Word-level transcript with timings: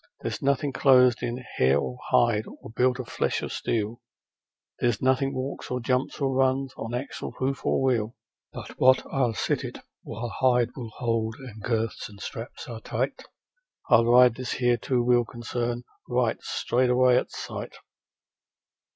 There's 0.21 0.41
nothing 0.41 0.73
clothed 0.73 1.21
in 1.21 1.37
hair 1.57 1.77
or 1.79 1.99
hide, 2.09 2.45
or 2.47 2.71
built 2.71 2.97
of 2.97 3.07
flesh 3.07 3.43
or 3.43 3.49
steel, 3.49 4.01
There's 4.79 4.99
nothing 4.99 5.31
walks 5.31 5.69
or 5.69 5.79
jumps, 5.79 6.19
or 6.19 6.33
runs, 6.33 6.73
on 6.75 6.95
axle, 6.95 7.33
hoof, 7.37 7.63
or 7.63 7.83
wheel, 7.83 8.15
But 8.51 8.79
what 8.79 9.05
I'll 9.13 9.35
sit, 9.35 9.77
while 10.01 10.29
hide 10.39 10.75
will 10.75 10.89
hold 10.95 11.35
and 11.37 11.61
girths 11.61 12.09
and 12.09 12.19
straps 12.19 12.67
are 12.67 12.81
tight: 12.81 13.25
I'll 13.91 14.05
ride 14.05 14.33
this 14.33 14.53
here 14.53 14.75
two 14.77 15.03
wheeled 15.03 15.27
concern 15.27 15.83
right 16.09 16.41
straight 16.41 16.89
away 16.89 17.15
at 17.17 17.29
sight.' 17.29 17.75